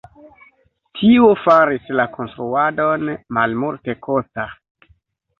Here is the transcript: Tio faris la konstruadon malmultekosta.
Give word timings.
Tio 0.99 1.25
faris 1.41 1.91
la 1.99 2.05
konstruadon 2.15 3.05
malmultekosta. 3.39 4.47